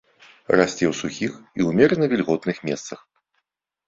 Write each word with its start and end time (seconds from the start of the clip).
Расце 0.59 0.85
ў 0.91 0.93
сухіх 1.01 1.33
і 1.61 1.67
ўмерана 1.67 2.05
вільготных 2.13 2.57
месцах. 2.71 2.99